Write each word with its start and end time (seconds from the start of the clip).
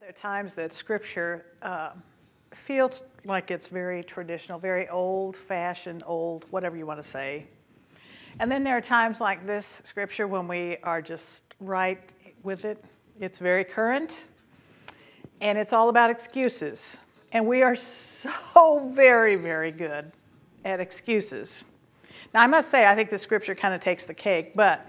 There 0.00 0.10
are 0.10 0.12
times 0.12 0.54
that 0.56 0.74
scripture 0.74 1.46
uh, 1.62 1.90
feels 2.50 3.02
like 3.24 3.50
it's 3.50 3.68
very 3.68 4.04
traditional, 4.04 4.58
very 4.58 4.86
old 4.90 5.34
fashioned, 5.34 6.02
old, 6.06 6.44
whatever 6.50 6.76
you 6.76 6.84
want 6.84 7.02
to 7.02 7.08
say. 7.08 7.46
And 8.38 8.52
then 8.52 8.62
there 8.62 8.76
are 8.76 8.82
times 8.82 9.22
like 9.22 9.46
this 9.46 9.80
scripture 9.86 10.26
when 10.26 10.48
we 10.48 10.76
are 10.82 11.00
just 11.00 11.54
right 11.60 12.12
with 12.42 12.66
it. 12.66 12.84
It's 13.20 13.38
very 13.38 13.64
current 13.64 14.28
and 15.40 15.56
it's 15.56 15.72
all 15.72 15.88
about 15.88 16.10
excuses. 16.10 16.98
And 17.32 17.46
we 17.46 17.62
are 17.62 17.74
so 17.74 18.90
very, 18.94 19.36
very 19.36 19.72
good 19.72 20.12
at 20.66 20.78
excuses. 20.78 21.64
Now, 22.34 22.42
I 22.42 22.46
must 22.46 22.68
say, 22.68 22.86
I 22.86 22.94
think 22.94 23.08
the 23.08 23.18
scripture 23.18 23.54
kind 23.54 23.72
of 23.72 23.80
takes 23.80 24.04
the 24.04 24.14
cake, 24.14 24.52
but 24.54 24.86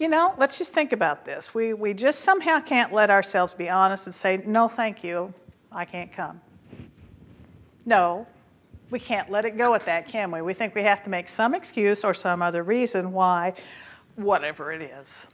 you 0.00 0.08
know, 0.08 0.34
let's 0.38 0.56
just 0.56 0.72
think 0.72 0.94
about 0.94 1.26
this. 1.26 1.54
We, 1.54 1.74
we 1.74 1.92
just 1.92 2.20
somehow 2.20 2.58
can't 2.58 2.90
let 2.90 3.10
ourselves 3.10 3.52
be 3.52 3.68
honest 3.68 4.06
and 4.06 4.14
say, 4.14 4.42
no, 4.46 4.66
thank 4.66 5.04
you, 5.04 5.32
I 5.70 5.84
can't 5.84 6.10
come. 6.10 6.40
No, 7.84 8.26
we 8.88 8.98
can't 8.98 9.30
let 9.30 9.44
it 9.44 9.58
go 9.58 9.74
at 9.74 9.84
that, 9.84 10.08
can 10.08 10.30
we? 10.30 10.40
We 10.40 10.54
think 10.54 10.74
we 10.74 10.82
have 10.82 11.02
to 11.04 11.10
make 11.10 11.28
some 11.28 11.54
excuse 11.54 12.02
or 12.02 12.14
some 12.14 12.40
other 12.40 12.62
reason 12.62 13.12
why, 13.12 13.52
whatever 14.16 14.72
it 14.72 14.80
is. 14.80 15.26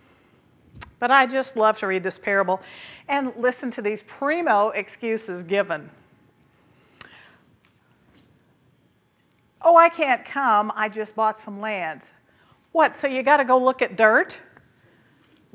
But 0.98 1.12
I 1.12 1.26
just 1.26 1.56
love 1.56 1.78
to 1.78 1.86
read 1.86 2.02
this 2.02 2.18
parable 2.18 2.60
and 3.06 3.32
listen 3.36 3.70
to 3.70 3.82
these 3.82 4.02
primo 4.02 4.70
excuses 4.70 5.44
given. 5.44 5.88
Oh, 9.62 9.76
I 9.76 9.88
can't 9.88 10.24
come. 10.24 10.72
I 10.74 10.88
just 10.88 11.14
bought 11.14 11.38
some 11.38 11.60
land. 11.60 12.08
What? 12.72 12.96
So 12.96 13.06
you 13.06 13.22
got 13.22 13.36
to 13.36 13.44
go 13.44 13.58
look 13.58 13.80
at 13.80 13.96
dirt? 13.96 14.38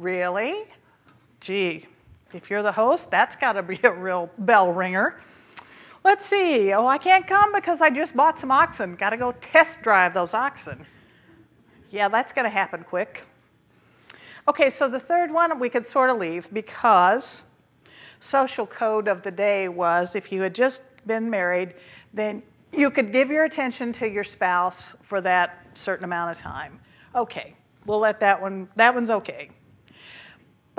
Really? 0.02 0.64
Gee, 1.42 1.86
if 2.34 2.50
you're 2.50 2.64
the 2.64 2.72
host, 2.72 3.12
that's 3.12 3.36
got 3.36 3.54
to 3.54 3.62
be 3.62 3.80
a 3.84 3.92
real 3.92 4.32
bell 4.40 4.74
ringer. 4.74 5.22
Let's 6.04 6.26
see. 6.26 6.74
Oh, 6.74 6.88
I 6.88 6.98
can't 6.98 7.28
come 7.28 7.54
because 7.54 7.82
I 7.82 7.92
just 7.92 8.16
bought 8.16 8.40
some 8.40 8.50
oxen. 8.50 8.96
Got 8.96 9.12
to 9.12 9.18
go 9.18 9.34
test 9.34 9.84
drive 9.84 10.16
those 10.16 10.34
oxen. 10.34 10.88
Yeah, 11.92 12.08
that's 12.08 12.34
going 12.34 12.46
to 12.46 12.50
happen 12.50 12.84
quick. 12.84 13.28
Okay, 14.48 14.72
so 14.72 14.90
the 14.90 15.00
third 15.00 15.32
one 15.32 15.60
we 15.60 15.70
could 15.70 15.86
sort 15.86 16.10
of 16.10 16.18
leave 16.18 16.52
because 16.52 17.44
social 18.18 18.66
code 18.66 19.08
of 19.08 19.22
the 19.22 19.30
day 19.30 19.70
was 19.70 20.16
if 20.16 20.32
you 20.32 20.42
had 20.42 20.56
just 20.56 20.82
been 21.06 21.30
married, 21.30 21.76
then 22.12 22.42
you 22.74 22.90
could 22.90 23.12
give 23.12 23.30
your 23.30 23.44
attention 23.44 23.94
to 23.94 24.10
your 24.10 24.24
spouse 24.24 24.96
for 25.02 25.22
that 25.22 25.68
certain 25.74 26.06
amount 26.06 26.32
of 26.32 26.40
time. 26.40 26.80
Okay, 27.14 27.54
we'll 27.86 28.00
let 28.00 28.20
that 28.22 28.42
one, 28.42 28.68
that 28.78 28.96
one's 28.96 29.12
okay. 29.12 29.52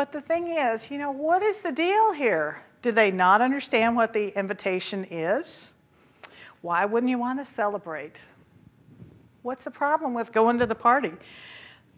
But 0.02 0.10
the 0.10 0.20
thing 0.20 0.48
is, 0.48 0.90
you 0.90 0.98
know, 0.98 1.12
what 1.12 1.44
is 1.44 1.62
the 1.62 1.70
deal 1.70 2.12
here? 2.12 2.60
Do 2.82 2.90
they 2.90 3.12
not 3.12 3.40
understand 3.40 3.94
what 3.94 4.12
the 4.12 4.36
invitation 4.36 5.06
is? 5.12 5.70
Why 6.60 6.84
wouldn't 6.86 7.08
you 7.08 7.18
want 7.18 7.38
to 7.38 7.44
celebrate? 7.44 8.20
What's 9.42 9.62
the 9.62 9.70
problem 9.70 10.12
with 10.12 10.32
going 10.32 10.58
to 10.58 10.66
the 10.66 10.74
party? 10.74 11.12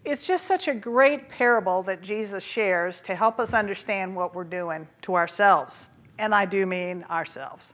It's 0.05 0.27
just 0.27 0.45
such 0.45 0.69
a 0.69 0.75
great 0.75 1.31
parable 1.31 1.83
that 1.85 2.03
Jesus 2.03 2.45
shares 2.45 3.01
to 3.01 3.15
help 3.15 3.41
us 3.41 3.55
understand 3.55 4.15
what 4.15 4.35
we're 4.35 4.45
doing 4.45 4.87
to 5.01 5.15
ourselves. 5.15 5.89
And 6.19 6.35
I 6.35 6.45
do 6.45 6.67
mean 6.67 7.05
ourselves. 7.05 7.73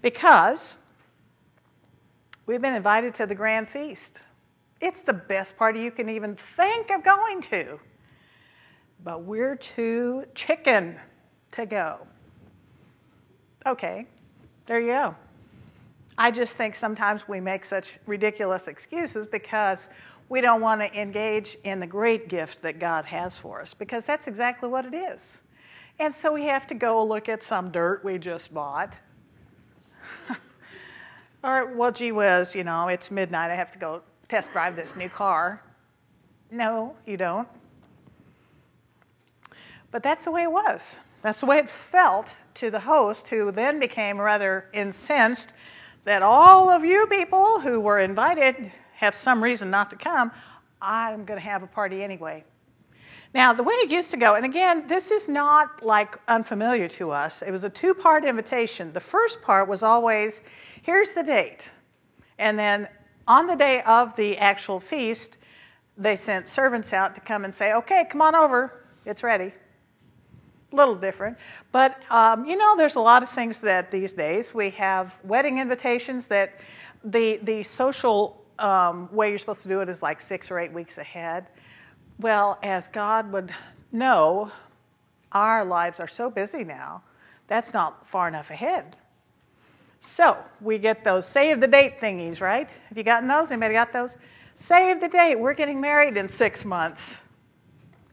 Because 0.00 0.78
we've 2.46 2.62
been 2.62 2.72
invited 2.72 3.12
to 3.16 3.26
the 3.26 3.34
grand 3.34 3.68
feast. 3.68 4.22
It's 4.80 5.02
the 5.02 5.12
best 5.12 5.58
party 5.58 5.82
you 5.82 5.90
can 5.90 6.08
even 6.08 6.34
think 6.34 6.90
of 6.90 7.04
going 7.04 7.42
to 7.42 7.78
but 9.06 9.22
we're 9.22 9.54
too 9.54 10.24
chicken 10.34 10.96
to 11.52 11.64
go. 11.64 12.04
Okay, 13.64 14.04
there 14.66 14.80
you 14.80 14.88
go. 14.88 15.14
I 16.18 16.32
just 16.32 16.56
think 16.56 16.74
sometimes 16.74 17.28
we 17.28 17.38
make 17.38 17.64
such 17.64 17.98
ridiculous 18.06 18.66
excuses 18.66 19.28
because 19.28 19.88
we 20.28 20.40
don't 20.40 20.60
want 20.60 20.80
to 20.80 21.00
engage 21.00 21.56
in 21.62 21.78
the 21.78 21.86
great 21.86 22.28
gift 22.28 22.62
that 22.62 22.80
God 22.80 23.04
has 23.04 23.36
for 23.36 23.60
us, 23.60 23.74
because 23.74 24.04
that's 24.04 24.26
exactly 24.26 24.68
what 24.68 24.84
it 24.84 24.92
is. 24.92 25.40
And 26.00 26.12
so 26.12 26.32
we 26.32 26.42
have 26.46 26.66
to 26.66 26.74
go 26.74 27.04
look 27.04 27.28
at 27.28 27.44
some 27.44 27.70
dirt 27.70 28.04
we 28.04 28.18
just 28.18 28.52
bought. 28.52 28.96
or, 31.44 31.72
well, 31.76 31.92
gee 31.92 32.10
whiz, 32.10 32.56
you 32.56 32.64
know, 32.64 32.88
it's 32.88 33.12
midnight, 33.12 33.52
I 33.52 33.54
have 33.54 33.70
to 33.70 33.78
go 33.78 34.02
test 34.26 34.50
drive 34.50 34.74
this 34.74 34.96
new 34.96 35.08
car. 35.08 35.62
No, 36.50 36.96
you 37.06 37.16
don't. 37.16 37.46
But 39.90 40.02
that's 40.02 40.24
the 40.24 40.30
way 40.30 40.42
it 40.42 40.52
was. 40.52 40.98
That's 41.22 41.40
the 41.40 41.46
way 41.46 41.58
it 41.58 41.68
felt 41.68 42.36
to 42.54 42.70
the 42.70 42.80
host, 42.80 43.28
who 43.28 43.50
then 43.50 43.78
became 43.80 44.20
rather 44.20 44.66
incensed 44.72 45.52
that 46.04 46.22
all 46.22 46.70
of 46.70 46.84
you 46.84 47.06
people 47.08 47.60
who 47.60 47.80
were 47.80 47.98
invited 47.98 48.70
have 48.94 49.14
some 49.14 49.42
reason 49.42 49.70
not 49.70 49.90
to 49.90 49.96
come. 49.96 50.30
I'm 50.80 51.24
going 51.24 51.38
to 51.38 51.44
have 51.44 51.62
a 51.62 51.66
party 51.66 52.02
anyway. 52.02 52.44
Now, 53.34 53.52
the 53.52 53.62
way 53.62 53.74
it 53.74 53.90
used 53.90 54.10
to 54.12 54.16
go, 54.16 54.34
and 54.34 54.44
again, 54.44 54.86
this 54.86 55.10
is 55.10 55.28
not 55.28 55.84
like 55.84 56.16
unfamiliar 56.28 56.88
to 56.88 57.10
us. 57.10 57.42
It 57.42 57.50
was 57.50 57.64
a 57.64 57.70
two 57.70 57.92
part 57.92 58.24
invitation. 58.24 58.92
The 58.92 59.00
first 59.00 59.42
part 59.42 59.68
was 59.68 59.82
always 59.82 60.42
here's 60.82 61.12
the 61.12 61.22
date. 61.22 61.70
And 62.38 62.58
then 62.58 62.88
on 63.26 63.46
the 63.46 63.56
day 63.56 63.82
of 63.82 64.14
the 64.14 64.38
actual 64.38 64.78
feast, 64.78 65.38
they 65.98 66.14
sent 66.14 66.46
servants 66.46 66.92
out 66.92 67.14
to 67.16 67.20
come 67.20 67.44
and 67.44 67.54
say, 67.54 67.72
okay, 67.72 68.06
come 68.08 68.22
on 68.22 68.34
over, 68.34 68.84
it's 69.04 69.22
ready 69.22 69.52
little 70.76 70.94
different. 70.94 71.36
But 71.72 72.00
um, 72.10 72.44
you 72.44 72.56
know, 72.56 72.76
there's 72.76 72.96
a 72.96 73.00
lot 73.00 73.22
of 73.22 73.30
things 73.30 73.60
that 73.62 73.90
these 73.90 74.12
days 74.12 74.54
we 74.54 74.70
have 74.70 75.18
wedding 75.24 75.58
invitations 75.58 76.28
that 76.28 76.60
the, 77.04 77.38
the 77.42 77.62
social 77.62 78.44
um, 78.58 79.08
way 79.12 79.30
you're 79.30 79.38
supposed 79.38 79.62
to 79.62 79.68
do 79.68 79.80
it 79.80 79.88
is 79.88 80.02
like 80.02 80.20
six 80.20 80.50
or 80.50 80.58
eight 80.58 80.72
weeks 80.72 80.98
ahead. 80.98 81.46
Well, 82.18 82.58
as 82.62 82.88
God 82.88 83.32
would 83.32 83.52
know, 83.92 84.50
our 85.32 85.64
lives 85.64 86.00
are 86.00 86.08
so 86.08 86.30
busy 86.30 86.64
now, 86.64 87.02
that's 87.46 87.74
not 87.74 88.06
far 88.06 88.28
enough 88.28 88.50
ahead. 88.50 88.96
So 90.00 90.36
we 90.60 90.78
get 90.78 91.04
those 91.04 91.26
save 91.26 91.60
the 91.60 91.66
date 91.66 92.00
thingies, 92.00 92.40
right? 92.40 92.70
Have 92.88 92.96
you 92.96 93.04
gotten 93.04 93.28
those? 93.28 93.50
Anybody 93.50 93.74
got 93.74 93.92
those? 93.92 94.16
Save 94.54 95.00
the 95.00 95.08
date. 95.08 95.34
We're 95.34 95.54
getting 95.54 95.80
married 95.80 96.16
in 96.16 96.28
six 96.28 96.64
months. 96.64 97.18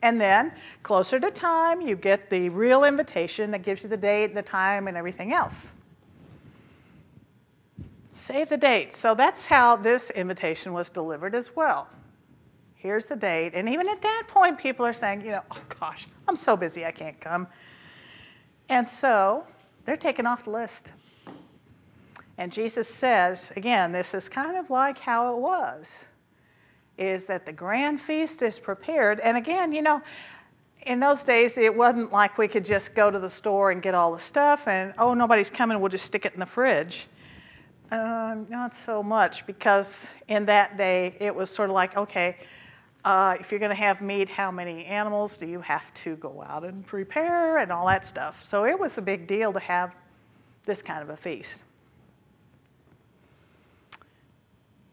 And 0.04 0.20
then, 0.20 0.52
closer 0.84 1.18
to 1.18 1.32
time, 1.32 1.80
you 1.80 1.96
get 1.96 2.30
the 2.30 2.50
real 2.50 2.84
invitation 2.84 3.52
that 3.52 3.64
gives 3.64 3.84
you 3.84 3.90
the 3.90 3.96
date, 3.96 4.36
the 4.36 4.42
time, 4.44 4.90
and 4.90 4.98
everything 4.98 5.32
else. 5.32 5.72
Save 8.12 8.50
the 8.50 8.58
date. 8.58 8.94
So 8.94 9.16
that's 9.16 9.46
how 9.46 9.78
this 9.78 10.10
invitation 10.10 10.74
was 10.74 10.90
delivered 10.90 11.34
as 11.34 11.56
well. 11.56 11.88
Here's 12.76 13.06
the 13.06 13.16
date. 13.16 13.54
And 13.56 13.70
even 13.70 13.88
at 13.88 14.02
that 14.02 14.24
point, 14.28 14.58
people 14.58 14.86
are 14.86 14.92
saying, 14.92 15.22
you 15.22 15.32
know, 15.32 15.42
oh 15.50 15.62
gosh, 15.80 16.08
I'm 16.28 16.36
so 16.36 16.58
busy, 16.58 16.86
I 16.86 16.92
can't 16.92 17.20
come. 17.22 17.48
And 18.68 18.86
so 18.86 19.48
they're 19.86 19.96
taken 19.96 20.28
off 20.28 20.44
the 20.44 20.50
list. 20.50 20.92
And 22.38 22.52
Jesus 22.52 22.90
says, 22.90 23.54
again, 23.56 23.94
this 23.94 24.14
is 24.14 24.28
kind 24.28 24.58
of 24.58 24.70
like 24.70 25.00
how 25.00 25.34
it 25.34 25.40
was 25.40 26.08
is 26.98 27.26
that 27.26 27.46
the 27.46 27.54
grand 27.54 28.00
feast 28.00 28.42
is 28.42 28.60
prepared. 28.60 29.20
And 29.20 29.38
again, 29.38 29.72
you 29.72 29.82
know, 29.82 30.02
in 30.86 31.00
those 31.00 31.24
days, 31.24 31.58
it 31.58 31.74
wasn't 31.74 32.12
like 32.12 32.38
we 32.38 32.48
could 32.48 32.66
just 32.66 32.94
go 32.94 33.10
to 33.10 33.20
the 33.20 33.30
store 33.30 33.72
and 33.72 33.82
get 33.82 33.96
all 33.96 34.12
the 34.12 34.20
stuff 34.20 34.68
and, 34.68 34.94
oh, 34.98 35.14
nobody's 35.14 35.50
coming, 35.50 35.80
we'll 35.80 35.90
just 35.90 36.06
stick 36.06 36.26
it 36.26 36.34
in 36.34 36.40
the 36.40 36.46
fridge. 36.46 37.08
Uh, 37.92 38.38
not 38.50 38.74
so 38.74 39.04
much, 39.04 39.46
because 39.46 40.10
in 40.28 40.46
that 40.46 40.78
day, 40.78 41.16
it 41.20 41.34
was 41.34 41.50
sort 41.50 41.70
of 41.70 41.74
like, 41.74 41.96
okay, 41.96 42.38
uh, 43.06 43.36
if 43.40 43.52
you're 43.52 43.60
going 43.60 43.70
to 43.70 43.76
have 43.76 44.02
meat, 44.02 44.30
how 44.30 44.50
many 44.50 44.86
animals 44.86 45.38
do 45.38 45.46
you 45.46 45.62
have 45.62 45.94
to 45.94 46.16
go 46.18 46.44
out 46.48 46.64
and 46.64 46.86
prepare 46.86 47.60
and 47.60 47.72
all 47.72 47.86
that 47.88 48.06
stuff? 48.06 48.44
So 48.44 48.66
it 48.66 48.80
was 48.80 48.98
a 48.98 49.02
big 49.02 49.28
deal 49.28 49.54
to 49.54 49.60
have 49.60 49.94
this 50.66 50.82
kind 50.82 51.04
of 51.04 51.10
a 51.10 51.18
feast. 51.18 51.64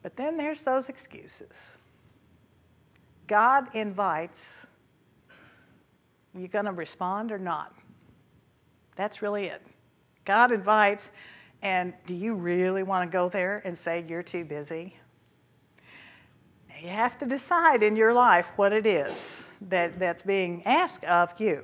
But 0.02 0.16
then 0.16 0.36
there's 0.36 0.62
those 0.62 0.88
excuses. 0.88 1.72
God 3.30 3.68
invites, 3.74 4.66
You're 6.34 6.48
going 6.48 6.64
to 6.64 6.72
respond 6.72 7.30
or 7.30 7.38
not? 7.38 7.72
That's 8.96 9.22
really 9.22 9.44
it. 9.44 9.62
God 10.24 10.50
invites, 10.50 11.12
and 11.62 11.94
do 12.06 12.14
you 12.16 12.34
really 12.34 12.82
want 12.82 13.08
to 13.08 13.12
go 13.12 13.28
there 13.28 13.62
and 13.64 13.78
say 13.78 14.04
you're 14.08 14.24
too 14.24 14.44
busy? 14.44 14.96
You 16.82 16.88
have 16.88 17.18
to 17.18 17.24
decide 17.24 17.84
in 17.84 17.94
your 17.94 18.12
life 18.12 18.50
what 18.56 18.72
it 18.72 18.84
is 18.84 19.46
that, 19.68 20.00
that's 20.00 20.22
being 20.22 20.66
asked 20.66 21.04
of 21.04 21.40
you. 21.40 21.62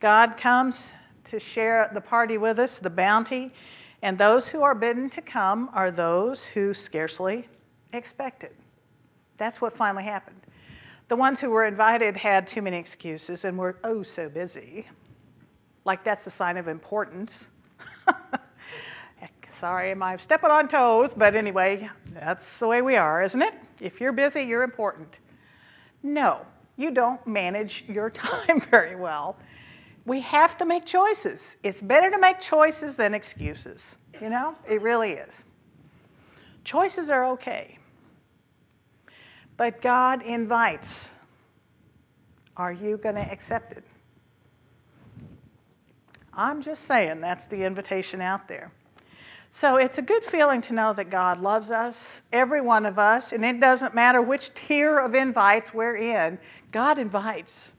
God 0.00 0.36
comes 0.36 0.94
to 1.24 1.38
share 1.38 1.88
the 1.94 2.00
party 2.00 2.38
with 2.38 2.58
us, 2.58 2.80
the 2.80 2.90
bounty, 2.90 3.52
and 4.02 4.18
those 4.18 4.48
who 4.48 4.62
are 4.62 4.74
bidden 4.74 5.10
to 5.10 5.22
come 5.22 5.70
are 5.72 5.92
those 5.92 6.44
who 6.44 6.74
scarcely 6.74 7.46
expect 7.92 8.42
it. 8.42 8.56
That's 9.40 9.58
what 9.58 9.72
finally 9.72 10.04
happened. 10.04 10.42
The 11.08 11.16
ones 11.16 11.40
who 11.40 11.48
were 11.48 11.64
invited 11.64 12.14
had 12.14 12.46
too 12.46 12.60
many 12.60 12.76
excuses 12.76 13.46
and 13.46 13.56
were 13.58 13.78
oh 13.82 14.02
so 14.02 14.28
busy. 14.28 14.86
like 15.86 16.04
that's 16.04 16.26
a 16.26 16.30
sign 16.30 16.58
of 16.58 16.68
importance. 16.68 17.48
Sorry, 19.48 19.92
am 19.92 20.02
I 20.02 20.18
stepping 20.18 20.50
on 20.50 20.68
toes? 20.68 21.14
But 21.14 21.34
anyway, 21.34 21.88
that's 22.12 22.58
the 22.58 22.68
way 22.68 22.82
we 22.82 22.96
are, 22.96 23.22
isn't 23.22 23.40
it? 23.40 23.54
If 23.80 23.98
you're 23.98 24.12
busy, 24.12 24.42
you're 24.42 24.62
important. 24.62 25.20
No, 26.02 26.44
you 26.76 26.90
don't 26.90 27.26
manage 27.26 27.84
your 27.88 28.10
time 28.28 28.60
very 28.60 28.94
well. 28.94 29.38
We 30.04 30.20
have 30.20 30.58
to 30.58 30.66
make 30.66 30.84
choices. 30.84 31.56
It's 31.62 31.80
better 31.80 32.10
to 32.10 32.18
make 32.18 32.40
choices 32.40 32.96
than 32.96 33.14
excuses. 33.14 33.96
You 34.20 34.28
know, 34.28 34.54
it 34.68 34.82
really 34.82 35.12
is. 35.12 35.44
Choices 36.62 37.08
are 37.08 37.24
okay. 37.32 37.78
But 39.60 39.82
God 39.82 40.22
invites. 40.22 41.10
Are 42.56 42.72
you 42.72 42.96
going 42.96 43.16
to 43.16 43.30
accept 43.30 43.72
it? 43.72 43.84
I'm 46.32 46.62
just 46.62 46.84
saying 46.84 47.20
that's 47.20 47.46
the 47.46 47.62
invitation 47.62 48.22
out 48.22 48.48
there. 48.48 48.72
So 49.50 49.76
it's 49.76 49.98
a 49.98 50.02
good 50.02 50.24
feeling 50.24 50.62
to 50.62 50.72
know 50.72 50.94
that 50.94 51.10
God 51.10 51.42
loves 51.42 51.70
us, 51.70 52.22
every 52.32 52.62
one 52.62 52.86
of 52.86 52.98
us, 52.98 53.34
and 53.34 53.44
it 53.44 53.60
doesn't 53.60 53.94
matter 53.94 54.22
which 54.22 54.54
tier 54.54 54.96
of 54.96 55.14
invites 55.14 55.74
we're 55.74 55.96
in, 55.96 56.38
God 56.72 56.98
invites. 56.98 57.74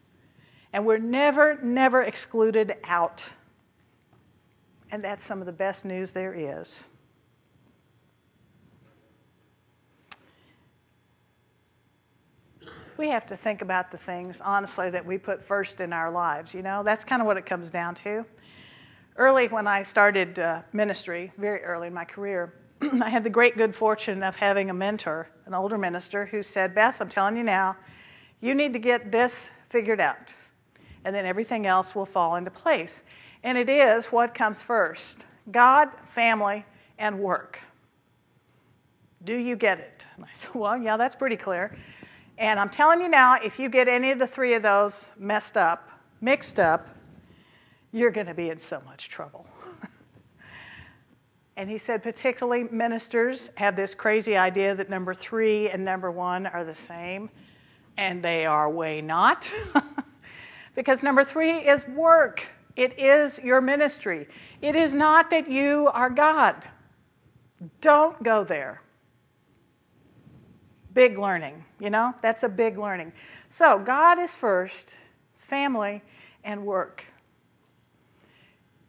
And 0.73 0.85
we're 0.85 0.99
never, 0.99 1.57
never 1.63 2.03
excluded 2.03 2.75
out. 2.83 3.27
And 4.91 5.03
that's 5.03 5.23
some 5.23 5.39
of 5.39 5.47
the 5.47 5.51
best 5.51 5.83
news 5.83 6.11
there 6.11 6.35
is. 6.35 6.83
We 13.01 13.09
have 13.09 13.25
to 13.25 13.35
think 13.35 13.61
about 13.61 13.91
the 13.91 13.97
things, 13.97 14.39
honestly, 14.39 14.89
that 14.91 15.05
we 15.05 15.17
put 15.17 15.43
first 15.43 15.81
in 15.81 15.91
our 15.91 16.09
lives. 16.09 16.53
You 16.53 16.61
know, 16.61 16.83
that's 16.83 17.03
kind 17.03 17.21
of 17.21 17.25
what 17.25 17.35
it 17.35 17.45
comes 17.45 17.69
down 17.69 17.95
to 17.95 18.25
early 19.17 19.47
when 19.47 19.67
I 19.67 19.83
started 19.83 20.39
uh, 20.39 20.61
ministry, 20.73 21.31
very 21.37 21.61
early 21.63 21.87
in 21.87 21.93
my 21.93 22.05
career, 22.05 22.53
I 23.01 23.09
had 23.09 23.23
the 23.23 23.29
great 23.29 23.57
good 23.57 23.75
fortune 23.75 24.23
of 24.23 24.35
having 24.35 24.69
a 24.69 24.73
mentor, 24.73 25.27
an 25.45 25.53
older 25.53 25.77
minister, 25.77 26.25
who 26.25 26.41
said, 26.41 26.73
Beth, 26.73 26.97
I'm 26.99 27.09
telling 27.09 27.37
you 27.37 27.43
now, 27.43 27.75
you 28.39 28.55
need 28.55 28.73
to 28.73 28.79
get 28.79 29.11
this 29.11 29.51
figured 29.69 29.99
out, 29.99 30.33
and 31.05 31.15
then 31.15 31.25
everything 31.25 31.67
else 31.67 31.93
will 31.93 32.05
fall 32.05 32.35
into 32.35 32.51
place. 32.51 33.03
And 33.43 33.57
it 33.57 33.69
is 33.69 34.07
what 34.07 34.33
comes 34.33 34.61
first 34.61 35.25
God, 35.51 35.89
family, 36.05 36.65
and 36.97 37.19
work. 37.19 37.59
Do 39.23 39.35
you 39.35 39.55
get 39.55 39.79
it? 39.79 40.07
And 40.15 40.25
I 40.25 40.29
said, 40.31 40.55
Well, 40.55 40.77
yeah, 40.77 40.97
that's 40.97 41.15
pretty 41.15 41.37
clear. 41.37 41.77
And 42.41 42.59
I'm 42.59 42.69
telling 42.71 43.01
you 43.01 43.07
now, 43.07 43.35
if 43.35 43.59
you 43.59 43.69
get 43.69 43.87
any 43.87 44.09
of 44.09 44.17
the 44.17 44.25
three 44.25 44.55
of 44.55 44.63
those 44.63 45.05
messed 45.15 45.57
up, 45.57 45.91
mixed 46.21 46.59
up, 46.59 46.89
you're 47.91 48.09
going 48.09 48.25
to 48.25 48.33
be 48.33 48.49
in 48.49 48.57
so 48.57 48.81
much 48.83 49.09
trouble. 49.09 49.45
and 51.55 51.69
he 51.69 51.77
said, 51.77 52.01
particularly 52.01 52.63
ministers 52.63 53.51
have 53.53 53.75
this 53.75 53.93
crazy 53.93 54.35
idea 54.35 54.73
that 54.73 54.89
number 54.89 55.13
three 55.13 55.69
and 55.69 55.85
number 55.85 56.09
one 56.09 56.47
are 56.47 56.63
the 56.63 56.73
same, 56.73 57.29
and 57.97 58.23
they 58.23 58.47
are 58.47 58.71
way 58.71 59.01
not. 59.01 59.51
because 60.75 61.03
number 61.03 61.23
three 61.23 61.57
is 61.59 61.87
work, 61.89 62.47
it 62.75 62.99
is 62.99 63.37
your 63.43 63.61
ministry. 63.61 64.27
It 64.63 64.75
is 64.75 64.95
not 64.95 65.29
that 65.29 65.47
you 65.47 65.91
are 65.93 66.09
God. 66.09 66.67
Don't 67.81 68.23
go 68.23 68.43
there. 68.43 68.81
Big 70.93 71.17
learning, 71.17 71.63
you 71.79 71.89
know? 71.89 72.13
That's 72.21 72.43
a 72.43 72.49
big 72.49 72.77
learning. 72.77 73.13
So, 73.47 73.79
God 73.79 74.19
is 74.19 74.33
first, 74.33 74.97
family, 75.37 76.01
and 76.43 76.65
work 76.65 77.05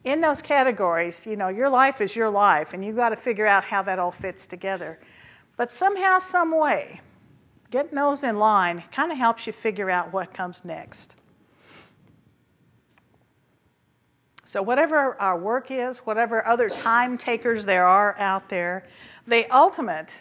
in 0.04 0.20
those 0.20 0.42
categories, 0.42 1.26
you 1.26 1.36
know, 1.36 1.48
your 1.48 1.68
life 1.68 2.00
is 2.00 2.16
your 2.16 2.28
life, 2.28 2.72
and 2.72 2.84
you've 2.84 2.96
got 2.96 3.10
to 3.10 3.16
figure 3.16 3.46
out 3.46 3.64
how 3.64 3.82
that 3.82 3.98
all 3.98 4.10
fits 4.10 4.46
together. 4.46 4.98
But 5.56 5.70
somehow, 5.70 6.18
some 6.18 6.56
way, 6.56 7.00
getting 7.70 7.94
those 7.94 8.24
in 8.24 8.38
line 8.38 8.82
kind 8.90 9.12
of 9.12 9.18
helps 9.18 9.46
you 9.46 9.52
figure 9.52 9.90
out 9.90 10.12
what 10.12 10.34
comes 10.34 10.64
next. 10.64 11.16
So, 14.44 14.60
whatever 14.60 15.18
our 15.20 15.38
work 15.38 15.70
is, 15.70 15.98
whatever 15.98 16.44
other 16.46 16.68
time 16.68 17.16
takers 17.16 17.64
there 17.64 17.86
are 17.86 18.18
out 18.18 18.48
there, 18.48 18.88
the 19.26 19.48
ultimate, 19.54 20.12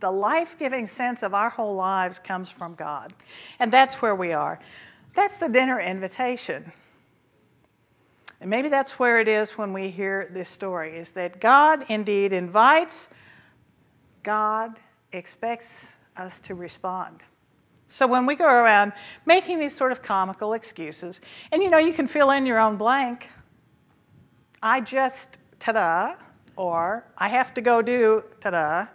the 0.00 0.10
life 0.10 0.56
giving 0.58 0.86
sense 0.86 1.22
of 1.22 1.34
our 1.34 1.50
whole 1.50 1.74
lives 1.74 2.18
comes 2.18 2.50
from 2.50 2.74
God. 2.74 3.12
And 3.58 3.72
that's 3.72 4.00
where 4.00 4.14
we 4.14 4.32
are. 4.32 4.58
That's 5.14 5.38
the 5.38 5.48
dinner 5.48 5.80
invitation. 5.80 6.72
And 8.40 8.48
maybe 8.48 8.68
that's 8.68 8.98
where 8.98 9.20
it 9.20 9.26
is 9.26 9.58
when 9.58 9.72
we 9.72 9.90
hear 9.90 10.28
this 10.30 10.48
story 10.48 10.96
is 10.96 11.12
that 11.12 11.40
God 11.40 11.84
indeed 11.88 12.32
invites, 12.32 13.08
God 14.22 14.78
expects 15.12 15.96
us 16.16 16.40
to 16.42 16.54
respond. 16.54 17.24
So 17.88 18.06
when 18.06 18.26
we 18.26 18.34
go 18.34 18.44
around 18.44 18.92
making 19.26 19.58
these 19.58 19.74
sort 19.74 19.92
of 19.92 20.02
comical 20.02 20.52
excuses, 20.52 21.20
and 21.50 21.62
you 21.62 21.70
know, 21.70 21.78
you 21.78 21.92
can 21.92 22.06
fill 22.06 22.30
in 22.30 22.46
your 22.46 22.58
own 22.58 22.76
blank. 22.76 23.30
I 24.62 24.80
just, 24.80 25.38
ta 25.58 25.72
da, 25.72 26.14
or 26.56 27.04
I 27.16 27.28
have 27.28 27.54
to 27.54 27.60
go 27.60 27.80
do, 27.80 28.24
ta 28.40 28.50
da, 28.50 28.86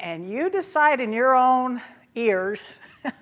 and 0.00 0.30
you 0.30 0.50
decide 0.50 1.00
in 1.00 1.12
your 1.12 1.34
own 1.34 1.80
ears 2.14 2.78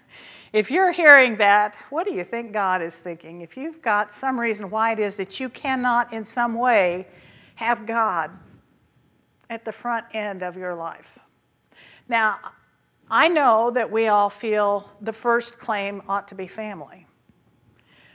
if 0.53 0.71
you're 0.71 0.93
hearing 0.93 1.37
that, 1.37 1.77
what 1.91 2.07
do 2.07 2.13
you 2.13 2.25
think 2.25 2.53
God 2.53 2.83
is 2.83 2.97
thinking? 2.97 3.41
If 3.41 3.57
you've 3.57 3.83
got 3.83 4.13
some 4.13 4.39
reason 4.39 4.71
why 4.71 4.93
it 4.93 4.99
is 4.99 5.17
that 5.17 5.41
you 5.41 5.49
cannot, 5.49 6.13
in 6.13 6.25
some 6.25 6.55
way, 6.55 7.07
have 7.57 7.87
God 7.87 8.31
at 9.51 9.65
the 9.65 9.73
front 9.73 10.07
end 10.15 10.43
of 10.43 10.57
your 10.57 10.75
life. 10.75 11.19
Now, 12.09 12.39
I 13.11 13.29
know 13.29 13.71
that 13.71 13.91
we 13.91 14.09
all 14.09 14.31
feel 14.31 14.91
the 15.01 15.13
first 15.13 15.59
claim 15.59 16.03
ought 16.09 16.29
to 16.29 16.35
be 16.35 16.47
family. 16.47 17.07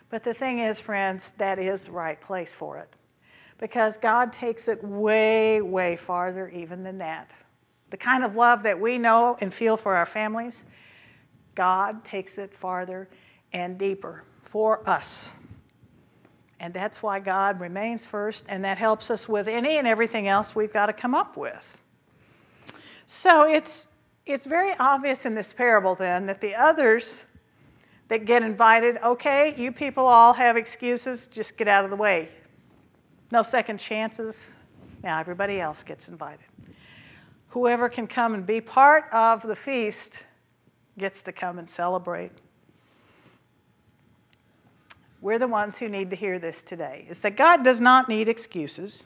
But 0.09 0.23
the 0.23 0.33
thing 0.33 0.59
is, 0.59 0.79
friends, 0.79 1.33
that 1.37 1.59
is 1.59 1.85
the 1.85 1.91
right 1.91 2.19
place 2.19 2.51
for 2.51 2.77
it. 2.77 2.89
Because 3.59 3.97
God 3.97 4.33
takes 4.33 4.67
it 4.67 4.83
way, 4.83 5.61
way 5.61 5.95
farther 5.95 6.49
even 6.49 6.83
than 6.83 6.97
that. 6.99 7.33
The 7.89 7.97
kind 7.97 8.23
of 8.23 8.35
love 8.35 8.63
that 8.63 8.79
we 8.79 8.97
know 8.97 9.37
and 9.41 9.53
feel 9.53 9.77
for 9.77 9.95
our 9.95 10.05
families 10.05 10.65
God 11.55 12.05
takes 12.05 12.37
it 12.37 12.53
farther 12.53 13.09
and 13.51 13.77
deeper 13.77 14.23
for 14.43 14.87
us. 14.87 15.31
And 16.61 16.73
that's 16.73 17.03
why 17.03 17.19
God 17.19 17.59
remains 17.59 18.05
first, 18.05 18.45
and 18.47 18.63
that 18.63 18.77
helps 18.77 19.11
us 19.11 19.27
with 19.27 19.47
any 19.47 19.77
and 19.77 19.85
everything 19.85 20.29
else 20.29 20.55
we've 20.55 20.71
got 20.71 20.85
to 20.85 20.93
come 20.93 21.13
up 21.13 21.35
with. 21.35 21.77
So 23.05 23.43
it's, 23.43 23.87
it's 24.25 24.45
very 24.45 24.73
obvious 24.79 25.25
in 25.25 25.35
this 25.35 25.51
parable 25.51 25.95
then 25.95 26.25
that 26.27 26.39
the 26.39 26.55
others 26.55 27.25
that 28.07 28.23
get 28.23 28.41
invited, 28.41 28.97
okay, 29.03 29.53
you 29.57 29.71
people 29.71 30.05
all 30.05 30.31
have 30.31 30.55
excuses, 30.55 31.27
just 31.27 31.57
get 31.57 31.67
out 31.67 31.83
of 31.83 31.89
the 31.89 31.97
way. 31.97 32.29
No 33.31 33.41
second 33.41 33.79
chances. 33.79 34.55
Now 35.03 35.19
everybody 35.19 35.59
else 35.59 35.83
gets 35.83 36.07
invited. 36.09 36.45
Whoever 37.49 37.89
can 37.89 38.07
come 38.07 38.33
and 38.33 38.45
be 38.45 38.61
part 38.61 39.05
of 39.11 39.41
the 39.41 39.55
feast 39.55 40.23
gets 40.97 41.23
to 41.23 41.31
come 41.31 41.57
and 41.57 41.67
celebrate. 41.67 42.31
We're 45.21 45.39
the 45.39 45.47
ones 45.47 45.77
who 45.77 45.89
need 45.89 46.09
to 46.11 46.15
hear 46.15 46.39
this 46.39 46.63
today 46.63 47.05
is 47.09 47.21
that 47.21 47.35
God 47.35 47.63
does 47.63 47.81
not 47.81 48.07
need 48.07 48.29
excuses 48.29 49.05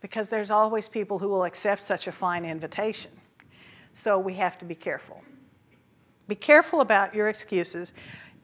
because 0.00 0.28
there's 0.28 0.50
always 0.50 0.88
people 0.88 1.18
who 1.18 1.28
will 1.28 1.44
accept 1.44 1.82
such 1.82 2.06
a 2.06 2.12
fine 2.12 2.44
invitation. 2.44 3.12
So 3.92 4.18
we 4.18 4.34
have 4.34 4.58
to 4.58 4.64
be 4.64 4.74
careful. 4.74 5.22
Be 6.26 6.34
careful 6.34 6.80
about 6.80 7.14
your 7.14 7.28
excuses. 7.28 7.92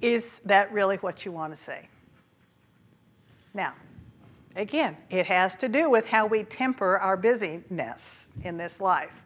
Is 0.00 0.40
that 0.44 0.70
really 0.72 0.96
what 0.96 1.24
you 1.24 1.32
want 1.32 1.54
to 1.54 1.56
say? 1.56 1.88
Now, 3.54 3.74
again, 4.56 4.96
it 5.10 5.26
has 5.26 5.54
to 5.56 5.68
do 5.68 5.88
with 5.88 6.06
how 6.06 6.26
we 6.26 6.42
temper 6.42 6.98
our 6.98 7.16
busyness 7.16 8.32
in 8.42 8.56
this 8.56 8.80
life. 8.80 9.22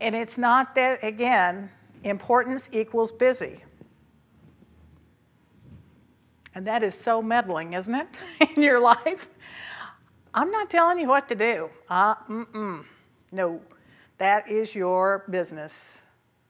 And 0.00 0.14
it's 0.14 0.38
not 0.38 0.74
that, 0.76 1.02
again, 1.02 1.70
Importance 2.04 2.68
equals 2.72 3.10
busy. 3.10 3.64
And 6.54 6.66
that 6.66 6.82
is 6.82 6.94
so 6.94 7.20
meddling, 7.22 7.74
isn't 7.74 7.94
it, 7.94 8.08
in 8.56 8.62
your 8.62 8.80
life? 8.80 9.28
I'm 10.34 10.50
not 10.50 10.70
telling 10.70 10.98
you 10.98 11.08
what 11.08 11.28
to 11.28 11.34
do. 11.34 11.70
Uh, 11.88 12.14
mm-mm. 12.28 12.84
No, 13.32 13.60
that 14.18 14.48
is 14.48 14.74
your 14.74 15.24
business. 15.30 16.02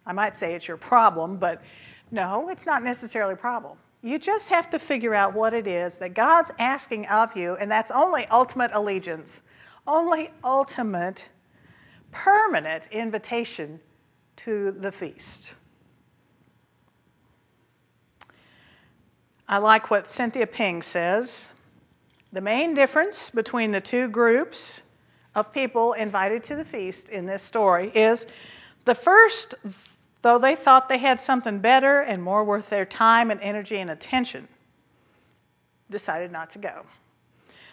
I 0.06 0.12
might 0.12 0.36
say 0.36 0.54
it's 0.54 0.68
your 0.68 0.76
problem, 0.76 1.36
but 1.36 1.62
no, 2.10 2.48
it's 2.48 2.66
not 2.66 2.82
necessarily 2.82 3.34
a 3.34 3.36
problem. 3.36 3.76
You 4.02 4.18
just 4.18 4.48
have 4.50 4.70
to 4.70 4.78
figure 4.78 5.14
out 5.14 5.34
what 5.34 5.54
it 5.54 5.66
is 5.66 5.98
that 5.98 6.14
God's 6.14 6.52
asking 6.58 7.06
of 7.06 7.36
you, 7.36 7.56
and 7.56 7.70
that's 7.70 7.90
only 7.90 8.26
ultimate 8.26 8.70
allegiance, 8.72 9.42
only 9.86 10.30
ultimate, 10.44 11.30
permanent 12.12 12.88
invitation 12.92 13.80
to 14.36 14.72
the 14.72 14.92
feast. 14.92 15.56
I 19.48 19.58
like 19.58 19.90
what 19.90 20.08
Cynthia 20.08 20.46
Ping 20.46 20.82
says. 20.82 21.52
The 22.32 22.40
main 22.42 22.74
difference 22.74 23.30
between 23.30 23.70
the 23.72 23.80
two 23.80 24.08
groups 24.08 24.82
of 25.34 25.52
people 25.52 25.94
invited 25.94 26.42
to 26.44 26.56
the 26.56 26.64
feast 26.64 27.08
in 27.08 27.26
this 27.26 27.42
story 27.42 27.90
is 27.94 28.26
the 28.84 28.94
first, 28.94 29.54
though 30.22 30.38
they 30.38 30.56
thought 30.56 30.88
they 30.88 30.98
had 30.98 31.20
something 31.20 31.58
better 31.58 32.00
and 32.00 32.22
more 32.22 32.44
worth 32.44 32.70
their 32.70 32.84
time 32.84 33.30
and 33.30 33.40
energy 33.40 33.78
and 33.78 33.90
attention, 33.90 34.48
decided 35.90 36.32
not 36.32 36.50
to 36.50 36.58
go. 36.58 36.84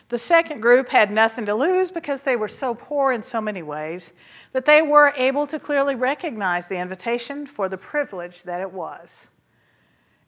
The 0.09 0.17
second 0.19 0.61
group 0.61 0.89
had 0.89 1.09
nothing 1.09 1.47
to 1.47 1.55
lose 1.55 1.91
because 1.91 2.21
they 2.21 2.35
were 2.35 2.47
so 2.47 2.75
poor 2.75 3.11
in 3.11 3.23
so 3.23 3.41
many 3.41 3.63
ways 3.63 4.13
that 4.53 4.65
they 4.65 4.83
were 4.83 5.13
able 5.17 5.47
to 5.47 5.57
clearly 5.57 5.95
recognize 5.95 6.67
the 6.67 6.77
invitation 6.77 7.45
for 7.47 7.67
the 7.67 7.77
privilege 7.77 8.43
that 8.43 8.61
it 8.61 8.71
was. 8.71 9.29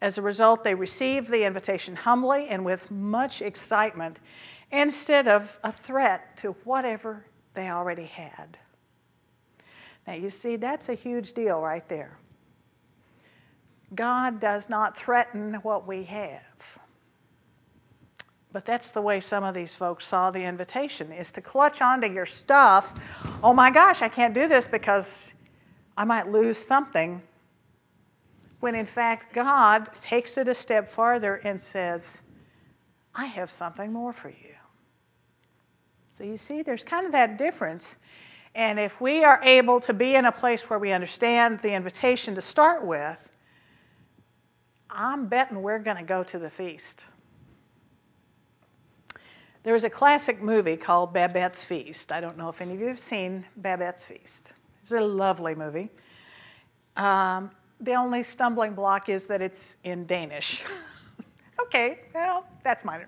As 0.01 0.17
a 0.17 0.23
result, 0.23 0.63
they 0.63 0.73
received 0.73 1.29
the 1.29 1.43
invitation 1.43 1.95
humbly 1.95 2.47
and 2.47 2.65
with 2.65 2.89
much 2.89 3.41
excitement 3.41 4.19
instead 4.71 5.27
of 5.27 5.59
a 5.63 5.71
threat 5.71 6.37
to 6.37 6.53
whatever 6.63 7.25
they 7.53 7.69
already 7.69 8.05
had. 8.05 8.57
Now, 10.07 10.13
you 10.13 10.29
see, 10.29 10.55
that's 10.55 10.87
a 10.87 10.93
huge 10.93 11.33
deal 11.33 11.59
right 11.59 11.87
there. 11.89 12.17
God 13.93 14.39
does 14.39 14.69
not 14.69 14.97
threaten 14.97 15.55
what 15.55 15.85
we 15.85 16.03
have. 16.03 16.79
But 18.53 18.65
that's 18.65 18.91
the 18.91 19.01
way 19.01 19.19
some 19.19 19.43
of 19.43 19.53
these 19.53 19.75
folks 19.75 20.05
saw 20.05 20.31
the 20.31 20.43
invitation 20.43 21.11
is 21.11 21.31
to 21.33 21.41
clutch 21.41 21.81
onto 21.81 22.07
your 22.07 22.25
stuff. 22.25 22.93
Oh 23.43 23.53
my 23.53 23.69
gosh, 23.69 24.01
I 24.01 24.07
can't 24.07 24.33
do 24.33 24.47
this 24.47 24.67
because 24.67 25.33
I 25.97 26.05
might 26.05 26.31
lose 26.31 26.57
something 26.57 27.21
when 28.59 28.73
in 28.73 28.85
fact 28.85 29.33
God 29.33 29.93
takes 29.93 30.37
it 30.37 30.47
a 30.47 30.53
step 30.53 30.89
farther 30.89 31.35
and 31.43 31.61
says, 31.61 32.23
I 33.13 33.25
have 33.25 33.49
something 33.49 33.91
more 33.91 34.13
for 34.13 34.29
you. 34.29 34.55
So 36.17 36.23
you 36.23 36.37
see, 36.37 36.61
there's 36.63 36.83
kind 36.83 37.05
of 37.05 37.11
that 37.11 37.37
difference. 37.37 37.97
And 38.57 38.79
if 38.79 38.99
we 38.99 39.23
are 39.23 39.39
able 39.43 39.79
to 39.81 39.93
be 39.93 40.15
in 40.15 40.25
a 40.25 40.31
place 40.31 40.67
where 40.67 40.79
we 40.79 40.91
understand 40.91 41.59
the 41.61 41.73
invitation 41.73 42.33
to 42.33 42.41
start 42.41 42.83
with, 42.83 43.29
I'm 44.89 45.27
betting 45.27 45.61
we're 45.61 45.77
going 45.77 45.97
to 45.97 46.03
go 46.03 46.23
to 46.23 46.39
the 46.39 46.49
feast. 46.49 47.05
There 49.61 49.73
was 49.73 49.83
a 49.83 49.91
classic 49.91 50.41
movie 50.41 50.75
called 50.75 51.13
Babette's 51.13 51.61
Feast. 51.61 52.11
I 52.11 52.19
don't 52.19 52.35
know 52.35 52.49
if 52.49 52.59
any 52.59 52.73
of 52.73 52.79
you 52.79 52.87
have 52.87 52.97
seen 52.97 53.45
Babette's 53.57 54.03
Feast. 54.03 54.53
It's 54.81 54.91
a 54.91 55.01
lovely 55.01 55.53
movie. 55.53 55.91
Um, 56.95 57.51
the 57.79 57.93
only 57.93 58.23
stumbling 58.23 58.73
block 58.73 59.07
is 59.07 59.27
that 59.27 59.39
it's 59.39 59.77
in 59.83 60.07
Danish. 60.07 60.63
okay, 61.61 61.99
well, 62.11 62.43
that's 62.63 62.83
minor. 62.83 63.07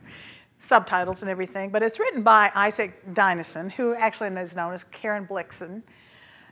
Subtitles 0.60 1.22
and 1.22 1.32
everything, 1.32 1.70
but 1.70 1.82
it's 1.82 2.00
written 2.00 2.22
by 2.22 2.52
Isak 2.56 3.14
Dinesen, 3.14 3.72
who 3.72 3.96
actually 3.96 4.30
is 4.30 4.56
known 4.56 4.74
as 4.74 4.84
Karen 4.86 5.26
Blixen, 5.26 5.82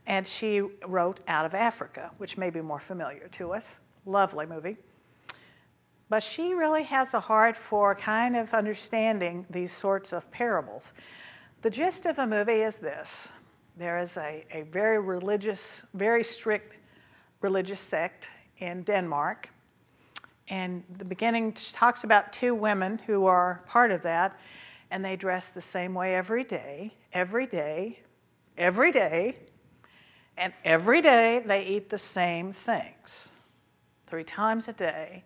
and 0.05 0.25
she 0.25 0.61
wrote 0.87 1.19
Out 1.27 1.45
of 1.45 1.53
Africa, 1.53 2.11
which 2.17 2.37
may 2.37 2.49
be 2.49 2.61
more 2.61 2.79
familiar 2.79 3.27
to 3.29 3.53
us. 3.53 3.81
Lovely 4.05 4.45
movie. 4.45 4.77
But 6.09 6.23
she 6.23 6.53
really 6.53 6.83
has 6.83 7.13
a 7.13 7.19
heart 7.19 7.57
for 7.57 7.93
kind 7.95 8.37
of 8.37 8.53
understanding 8.53 9.45
these 9.49 9.73
sorts 9.73 10.13
of 10.13 10.31
parables. 10.31 10.93
The 11.61 11.69
gist 11.69 12.05
of 12.05 12.15
the 12.15 12.25
movie 12.25 12.61
is 12.61 12.79
this 12.79 13.29
there 13.75 13.97
is 13.99 14.17
a, 14.17 14.43
a 14.51 14.63
very 14.63 14.99
religious, 14.99 15.85
very 15.93 16.23
strict 16.23 16.77
religious 17.41 17.79
sect 17.79 18.29
in 18.57 18.83
Denmark. 18.83 19.49
And 20.49 20.83
the 20.97 21.05
beginning 21.05 21.53
talks 21.53 22.03
about 22.03 22.31
two 22.31 22.55
women 22.55 22.99
who 23.05 23.25
are 23.25 23.63
part 23.67 23.91
of 23.91 24.01
that, 24.03 24.39
and 24.91 25.03
they 25.03 25.15
dress 25.15 25.51
the 25.51 25.61
same 25.61 25.93
way 25.93 26.15
every 26.15 26.43
day, 26.43 26.93
every 27.11 27.45
day, 27.45 27.99
every 28.57 28.91
day, 28.91 29.37
and 30.37 30.53
every 30.63 31.01
day 31.01 31.43
they 31.45 31.63
eat 31.63 31.89
the 31.89 31.97
same 31.97 32.53
things 32.53 33.31
three 34.05 34.23
times 34.23 34.67
a 34.67 34.73
day 34.73 35.23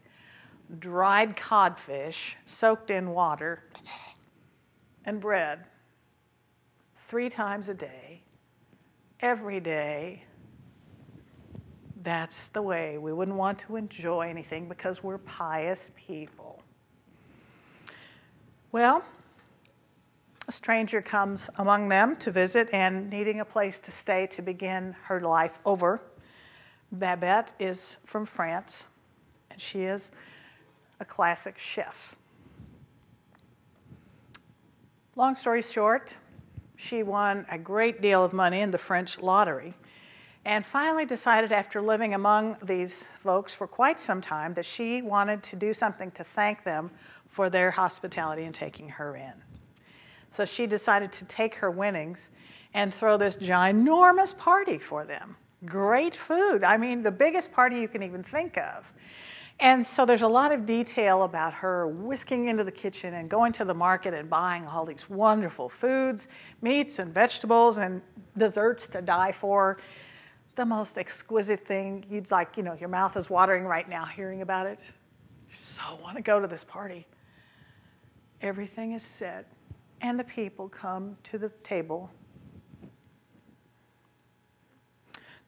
dried 0.80 1.36
codfish 1.36 2.38
soaked 2.46 2.90
in 2.90 3.10
water 3.10 3.64
and 5.06 5.20
bread 5.20 5.66
three 6.96 7.30
times 7.30 7.68
a 7.68 7.74
day, 7.74 8.22
every 9.20 9.60
day, 9.60 10.24
that's 12.04 12.50
the 12.50 12.62
way. 12.62 12.98
We 12.98 13.14
wouldn't 13.14 13.38
want 13.38 13.60
to 13.60 13.76
enjoy 13.76 14.22
anything 14.22 14.68
because 14.68 15.04
we're 15.04 15.20
pious 15.20 15.92
people. 15.96 16.62
Well, 18.72 19.04
a 20.48 20.52
stranger 20.52 21.02
comes 21.02 21.50
among 21.58 21.90
them 21.90 22.16
to 22.18 22.32
visit 22.32 22.70
and 22.74 23.10
needing 23.10 23.40
a 23.40 23.46
place 23.46 23.80
to 23.82 23.92
stay 23.92 24.28
to 24.28 24.42
begin 24.42 24.96
her 25.04 25.22
life 25.22 25.60
over. 25.66 26.02
Babette 26.92 27.54
is 27.60 27.98
from 28.06 28.26
France, 28.26 28.88
and 29.50 29.62
she 29.62 29.84
is 29.84 30.12
a 31.00 31.06
classic 31.06 31.58
chef. 31.58 32.16
Long 35.16 35.36
story 35.36 35.62
short, 35.62 36.18
she 36.76 37.04
won 37.04 37.46
a 37.52 37.58
great 37.58 38.02
deal 38.02 38.24
of 38.24 38.34
money 38.34 38.62
in 38.62 38.72
the 38.72 38.78
French 38.78 39.20
lottery 39.20 39.76
and 40.46 40.66
finally 40.66 41.06
decided 41.06 41.52
after 41.52 41.82
living 41.82 42.14
among 42.14 42.58
these 42.64 43.08
folks 43.20 43.54
for 43.54 43.68
quite 43.68 44.00
some 44.00 44.22
time 44.22 44.54
that 44.56 44.66
she 44.66 45.02
wanted 45.02 45.44
to 45.44 45.56
do 45.56 45.74
something 45.74 46.10
to 46.12 46.24
thank 46.24 46.64
them 46.64 46.90
for 47.28 47.50
their 47.50 47.72
hospitality 47.72 48.44
in 48.44 48.52
taking 48.52 48.90
her 48.90 49.16
in. 49.16 49.34
So 50.30 50.46
she 50.46 50.66
decided 50.66 51.12
to 51.14 51.26
take 51.26 51.56
her 51.56 51.70
winnings 51.70 52.32
and 52.74 52.94
throw 52.94 53.18
this 53.18 53.38
ginormous 53.38 54.36
party 54.38 54.78
for 54.78 55.06
them. 55.06 55.36
Great 55.66 56.16
food. 56.16 56.64
I 56.64 56.78
mean, 56.78 57.04
the 57.04 57.12
biggest 57.12 57.52
party 57.52 57.80
you 57.80 57.88
can 57.88 58.02
even 58.02 58.24
think 58.24 58.58
of. 58.58 58.92
And 59.60 59.86
so 59.86 60.06
there's 60.06 60.24
a 60.24 60.28
lot 60.28 60.52
of 60.52 60.66
detail 60.66 61.22
about 61.22 61.54
her 61.54 61.88
whisking 61.88 62.48
into 62.48 62.64
the 62.64 62.72
kitchen 62.72 63.14
and 63.14 63.30
going 63.30 63.52
to 63.54 63.66
the 63.66 63.76
market 63.76 64.14
and 64.14 64.28
buying 64.28 64.66
all 64.66 64.86
these 64.86 65.08
wonderful 65.08 65.70
foods, 65.70 66.30
meats 66.64 66.98
and 66.98 67.14
vegetables 67.14 67.78
and 67.78 68.02
desserts 68.38 68.88
to 68.88 69.04
die 69.04 69.32
for 69.32 69.78
the 70.62 70.66
most 70.66 71.00
exquisite 71.00 71.66
thing. 71.66 72.06
You'd 72.08 72.30
like, 72.30 72.56
you 72.56 72.62
know, 72.62 72.78
your 72.80 72.88
mouth 72.88 73.18
is 73.18 73.32
watering 73.32 73.64
right 73.66 73.90
now 73.90 74.06
hearing 74.06 74.44
about 74.44 74.68
it. 74.68 74.80
You 75.50 75.56
so 75.56 75.82
want 76.04 76.18
to 76.18 76.22
go 76.22 76.40
to 76.40 76.46
this 76.46 76.64
party. 76.64 77.08
Everything 78.42 78.92
is 78.92 79.02
set, 79.02 79.48
and 80.02 80.20
the 80.20 80.24
people 80.24 80.70
come 80.70 81.18
to 81.24 81.40
the 81.40 81.50
table. 81.64 82.12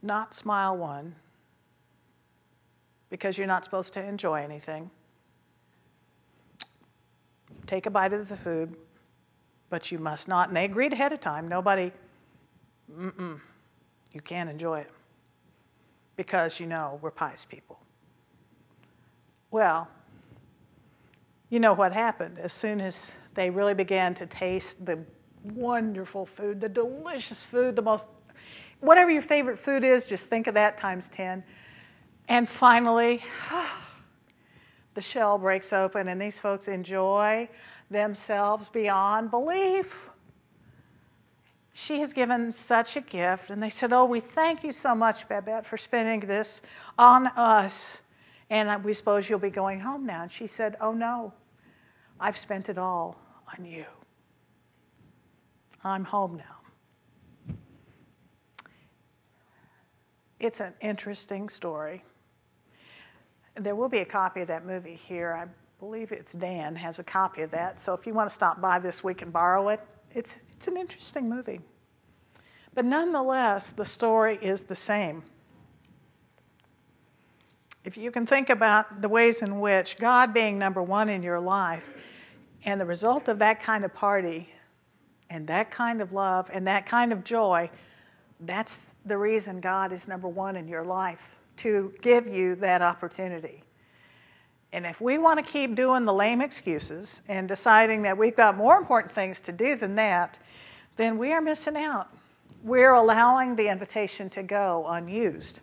Not 0.01 0.33
smile 0.33 0.75
one, 0.75 1.13
because 3.11 3.37
you're 3.37 3.45
not 3.45 3.63
supposed 3.63 3.93
to 3.93 4.03
enjoy 4.03 4.41
anything. 4.41 4.89
Take 7.67 7.85
a 7.85 7.91
bite 7.91 8.13
of 8.13 8.29
the 8.29 8.37
food, 8.37 8.75
but 9.69 9.91
you 9.91 9.99
must 9.99 10.27
not. 10.27 10.47
And 10.47 10.57
they 10.57 10.65
agreed 10.65 10.91
ahead 10.91 11.13
of 11.13 11.19
time. 11.19 11.47
Nobody, 11.47 11.91
mm-mm 12.91 13.39
you 14.11 14.21
can't 14.21 14.49
enjoy 14.49 14.79
it 14.79 14.91
because 16.15 16.59
you 16.59 16.65
know 16.65 16.99
we're 17.01 17.11
pious 17.11 17.45
people. 17.45 17.79
Well, 19.51 19.87
you 21.49 21.59
know 21.59 21.73
what 21.73 21.93
happened. 21.93 22.39
As 22.39 22.53
soon 22.53 22.81
as 22.81 23.13
they 23.35 23.49
really 23.49 23.73
began 23.73 24.13
to 24.15 24.25
taste 24.25 24.85
the 24.85 24.99
wonderful 25.43 26.25
food, 26.25 26.61
the 26.61 26.69
delicious 26.69 27.43
food, 27.43 27.75
the 27.75 27.81
most, 27.81 28.07
whatever 28.79 29.11
your 29.11 29.21
favorite 29.21 29.59
food 29.59 29.83
is, 29.83 30.07
just 30.09 30.29
think 30.29 30.47
of 30.47 30.53
that 30.55 30.77
times 30.77 31.09
10. 31.09 31.43
And 32.27 32.49
finally, 32.49 33.23
the 34.93 35.01
shell 35.01 35.37
breaks 35.37 35.73
open, 35.73 36.07
and 36.07 36.19
these 36.19 36.39
folks 36.39 36.67
enjoy 36.67 37.49
themselves 37.91 38.69
beyond 38.69 39.29
belief 39.29 40.09
she 41.73 41.99
has 41.99 42.13
given 42.13 42.51
such 42.51 42.95
a 42.95 43.01
gift. 43.01 43.49
And 43.49 43.61
they 43.61 43.69
said, 43.69 43.91
Oh, 43.91 44.05
we 44.05 44.19
thank 44.19 44.63
you 44.63 44.71
so 44.71 44.93
much, 44.93 45.27
Babette, 45.27 45.65
for 45.65 45.77
spending 45.77 46.21
this 46.21 46.61
on 46.97 47.27
us. 47.27 48.03
And 48.49 48.83
we 48.83 48.93
suppose 48.93 49.29
you'll 49.29 49.39
be 49.39 49.49
going 49.49 49.79
home 49.79 50.05
now. 50.05 50.21
And 50.21 50.31
she 50.31 50.45
said, 50.45 50.77
Oh, 50.79 50.93
no, 50.93 51.33
I've 52.19 52.37
spent 52.37 52.69
it 52.69 52.77
all 52.77 53.19
on 53.57 53.65
you. 53.65 53.85
I'm 55.83 56.05
home 56.05 56.37
now. 56.37 57.55
It's 60.39 60.59
an 60.59 60.73
interesting 60.79 61.49
story. 61.49 62.03
There 63.55 63.75
will 63.75 63.89
be 63.89 63.99
a 63.99 64.05
copy 64.05 64.41
of 64.41 64.47
that 64.47 64.65
movie 64.65 64.95
here. 64.95 65.33
I 65.33 65.47
believe 65.79 66.11
it's 66.11 66.33
Dan 66.33 66.75
has 66.75 66.99
a 66.99 67.03
copy 67.03 67.41
of 67.41 67.51
that. 67.51 67.79
So 67.79 67.93
if 67.93 68.05
you 68.05 68.13
want 68.13 68.29
to 68.29 68.33
stop 68.33 68.61
by 68.61 68.77
this 68.79 69.03
week 69.03 69.21
and 69.21 69.33
borrow 69.33 69.69
it, 69.69 69.79
it's, 70.13 70.37
it's 70.51 70.67
an 70.67 70.77
interesting 70.77 71.29
movie. 71.29 71.59
But 72.73 72.85
nonetheless, 72.85 73.73
the 73.73 73.85
story 73.85 74.39
is 74.41 74.63
the 74.63 74.75
same. 74.75 75.23
if 77.83 77.97
you 77.97 78.11
can 78.11 78.25
think 78.25 78.49
about 78.49 79.01
the 79.01 79.09
ways 79.09 79.41
in 79.41 79.59
which 79.59 79.97
God 79.97 80.33
being 80.33 80.57
number 80.57 80.81
one 80.81 81.09
in 81.09 81.21
your 81.21 81.39
life 81.39 81.89
and 82.63 82.79
the 82.79 82.85
result 82.85 83.27
of 83.27 83.39
that 83.39 83.59
kind 83.59 83.83
of 83.83 83.93
party 83.93 84.49
and 85.29 85.45
that 85.47 85.69
kind 85.69 86.01
of 86.01 86.13
love 86.13 86.49
and 86.53 86.65
that 86.67 86.85
kind 86.85 87.11
of 87.11 87.23
joy, 87.23 87.69
that's 88.41 88.87
the 89.05 89.17
reason 89.17 89.59
God 89.59 89.91
is 89.91 90.07
number 90.07 90.29
one 90.29 90.55
in 90.55 90.67
your 90.67 90.83
life 90.83 91.37
to 91.57 91.93
give 92.01 92.25
you 92.25 92.55
that 92.55 92.81
opportunity. 92.81 93.63
And 94.73 94.87
if 94.87 94.99
we 94.99 95.19
want 95.19 95.37
to 95.37 95.49
keep 95.49 95.75
doing 95.75 96.03
the 96.03 96.13
lame 96.13 96.41
excuses 96.41 97.21
and 97.27 97.47
deciding 97.47 98.01
that 98.01 98.17
we've 98.17 98.35
got 98.35 98.57
more 98.57 98.75
important 98.75 99.13
things 99.13 99.39
to 99.41 99.51
do 99.51 99.75
than 99.75 99.95
that, 99.95 100.39
then 100.97 101.19
we 101.19 101.31
are 101.31 101.41
missing 101.41 101.77
out. 101.77 102.09
We're 102.63 102.93
allowing 102.93 103.55
the 103.55 103.67
invitation 103.67 104.31
to 104.31 104.41
go 104.41 104.87
unused. 104.89 105.59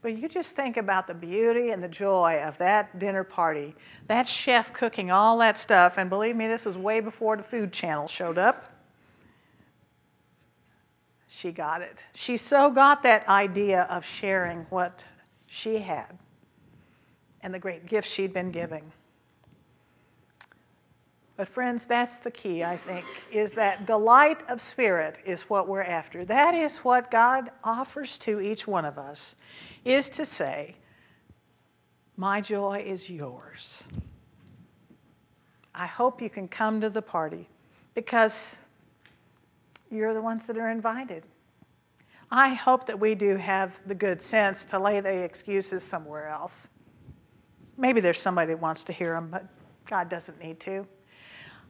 But 0.00 0.16
you 0.16 0.28
just 0.28 0.54
think 0.54 0.76
about 0.76 1.08
the 1.08 1.14
beauty 1.14 1.70
and 1.70 1.82
the 1.82 1.88
joy 1.88 2.40
of 2.44 2.56
that 2.58 3.00
dinner 3.00 3.24
party, 3.24 3.74
that 4.06 4.28
chef 4.28 4.72
cooking 4.72 5.10
all 5.10 5.36
that 5.38 5.58
stuff, 5.58 5.98
and 5.98 6.08
believe 6.08 6.36
me, 6.36 6.46
this 6.46 6.64
was 6.64 6.78
way 6.78 7.00
before 7.00 7.36
the 7.36 7.42
Food 7.42 7.72
Channel 7.72 8.06
showed 8.06 8.38
up. 8.38 8.70
She 11.26 11.50
got 11.50 11.82
it. 11.82 12.06
She 12.14 12.36
so 12.36 12.70
got 12.70 13.02
that 13.02 13.28
idea 13.28 13.82
of 13.90 14.04
sharing 14.04 14.66
what 14.70 15.04
she 15.46 15.78
had 15.78 16.16
and 17.42 17.52
the 17.52 17.58
great 17.58 17.86
gifts 17.86 18.10
she'd 18.10 18.32
been 18.32 18.50
giving. 18.50 18.92
But, 21.36 21.48
friends, 21.48 21.86
that's 21.86 22.18
the 22.18 22.30
key, 22.30 22.62
I 22.62 22.76
think, 22.76 23.06
is 23.32 23.54
that 23.54 23.86
delight 23.86 24.42
of 24.50 24.60
spirit 24.60 25.20
is 25.24 25.42
what 25.42 25.68
we're 25.68 25.82
after. 25.82 26.22
That 26.22 26.54
is 26.54 26.78
what 26.78 27.10
God 27.10 27.50
offers 27.64 28.18
to 28.18 28.42
each 28.42 28.68
one 28.68 28.84
of 28.84 28.98
us, 28.98 29.36
is 29.84 30.10
to 30.10 30.26
say, 30.26 30.76
My 32.18 32.42
joy 32.42 32.84
is 32.86 33.08
yours. 33.08 33.84
I 35.74 35.86
hope 35.86 36.20
you 36.20 36.28
can 36.28 36.46
come 36.46 36.78
to 36.82 36.90
the 36.90 37.00
party 37.00 37.48
because 37.94 38.58
you're 39.90 40.12
the 40.12 40.20
ones 40.20 40.44
that 40.44 40.58
are 40.58 40.70
invited. 40.70 41.24
I 42.30 42.50
hope 42.50 42.84
that 42.86 43.00
we 43.00 43.14
do 43.14 43.36
have 43.36 43.80
the 43.86 43.94
good 43.94 44.20
sense 44.20 44.64
to 44.66 44.78
lay 44.78 45.00
the 45.00 45.10
excuses 45.10 45.82
somewhere 45.82 46.28
else. 46.28 46.68
Maybe 47.80 48.02
there's 48.02 48.20
somebody 48.20 48.52
that 48.52 48.60
wants 48.60 48.84
to 48.84 48.92
hear 48.92 49.14
them, 49.14 49.30
but 49.30 49.46
God 49.86 50.10
doesn't 50.10 50.38
need 50.38 50.60
to. 50.60 50.86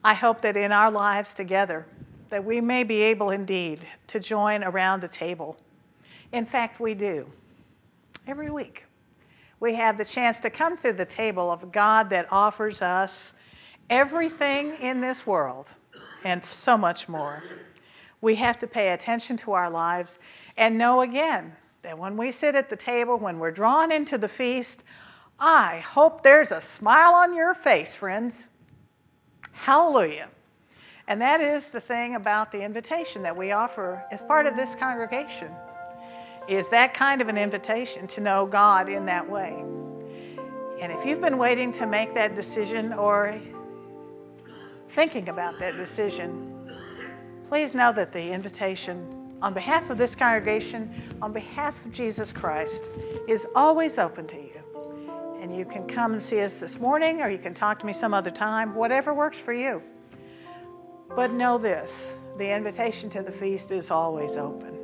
I 0.03 0.13
hope 0.13 0.41
that 0.41 0.57
in 0.57 0.73
our 0.73 0.91
lives 0.91 1.35
together, 1.35 1.87
that 2.31 2.45
we 2.45 2.61
may 2.61 2.83
be 2.83 3.01
able 3.03 3.31
indeed 3.31 3.87
to 4.09 4.19
join 4.19 4.65
around 4.65 5.03
the 5.03 5.09
table. 5.09 5.57
In 6.33 6.45
fact, 6.45 6.81
we 6.81 6.95
do. 6.95 7.31
Every 8.27 8.51
week, 8.51 8.87
we 9.61 9.75
have 9.75 9.99
the 9.99 10.05
chance 10.05 10.41
to 10.41 10.51
come 10.51 10.77
to 10.79 10.93
the 10.93 11.05
table 11.05 11.49
of 11.49 11.71
God 11.71 12.11
that 12.11 12.27
offers 12.33 12.83
us 12.83 13.33
everything 13.89 14.73
in 14.81 15.01
this 15.01 15.25
world 15.25 15.71
and 16.25 16.43
so 16.43 16.77
much 16.77 17.09
more. 17.09 17.45
We 18.21 18.35
have 18.35 18.59
to 18.59 18.67
pay 18.67 18.91
attention 18.91 19.37
to 19.39 19.53
our 19.53 19.71
lives 19.71 20.19
and 20.57 20.77
know 20.77 21.03
again 21.03 21.53
that 21.83 21.97
when 21.97 22.17
we 22.17 22.33
sit 22.33 22.57
at 22.57 22.69
the 22.69 22.77
table, 22.77 23.17
when 23.17 23.39
we're 23.39 23.53
drawn 23.53 23.93
into 23.93 24.19
the 24.19 24.29
feast, 24.29 24.83
I 25.41 25.79
hope 25.79 26.23
there's 26.23 26.53
a 26.53 26.61
smile 26.61 27.15
on 27.15 27.35
your 27.35 27.55
face, 27.55 27.95
friends. 27.95 28.49
Hallelujah. 29.53 30.29
And 31.09 31.21
that 31.23 31.41
is 31.41 31.71
the 31.71 31.81
thing 31.81 32.15
about 32.15 32.53
the 32.53 32.63
invitation 32.63 33.23
that 33.23 33.37
we 33.37 33.53
offer 33.53 34.05
as 34.13 34.23
part 34.23 34.47
of 34.47 34.55
this 34.55 34.75
congregation 34.75 35.51
is 36.47 36.69
that 36.69 36.93
kind 36.95 37.21
of 37.21 37.29
an 37.29 37.39
invitation 37.39 38.07
to 38.09 38.21
know 38.21 38.45
God 38.45 38.89
in 38.89 39.07
that 39.07 39.29
way. 39.29 39.65
And 40.81 40.93
if 40.93 41.05
you've 41.07 41.21
been 41.21 41.39
waiting 41.39 41.73
to 41.73 41.87
make 41.87 42.15
that 42.15 42.35
decision 42.35 42.93
or 42.93 43.41
thinking 44.91 45.29
about 45.29 45.59
that 45.59 45.77
decision, 45.77 46.55
please 47.45 47.75
know 47.75 47.93
that 47.93 48.13
the 48.13 48.31
invitation 48.31 49.17
on 49.43 49.55
behalf 49.55 49.89
of 49.89 49.97
this 49.97 50.15
congregation, 50.15 51.17
on 51.23 51.33
behalf 51.33 51.83
of 51.85 51.93
Jesus 51.93 52.33
Christ, 52.33 52.91
is 53.27 53.47
always 53.55 53.97
open 53.97 54.27
to 54.27 54.37
you. 54.37 54.60
And 55.51 55.59
you 55.59 55.65
can 55.65 55.85
come 55.89 56.13
and 56.13 56.23
see 56.23 56.41
us 56.43 56.61
this 56.61 56.79
morning, 56.79 57.23
or 57.23 57.29
you 57.29 57.37
can 57.37 57.55
talk 57.55 57.81
to 57.81 57.87
me 57.87 57.93
some 57.93 58.15
other 58.15 58.31
time, 58.31 58.73
whatever 58.73 59.13
works 59.13 59.37
for 59.37 59.53
you. 59.53 59.83
But 61.17 61.33
know 61.33 61.59
this 61.59 62.15
the 62.39 62.55
invitation 62.55 63.11
to 63.11 63.23
the 63.25 63.33
feast 63.33 63.73
is 63.73 63.91
always 63.91 64.37
open. 64.37 64.80